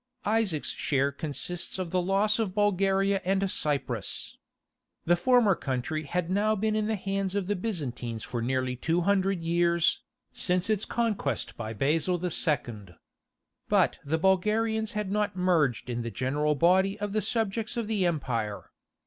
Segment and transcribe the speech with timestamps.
[0.25, 4.39] Isaac's share consists in the loss of Bulgaria and Cyprus.
[5.05, 9.01] The former country had now been in the hands of the Byzantines for nearly two
[9.01, 10.01] hundred years,
[10.33, 12.95] since its conquest by Basil II.
[13.69, 18.03] But the Bulgarians had not merged in the general body of the subjects of the
[18.07, 18.71] empire.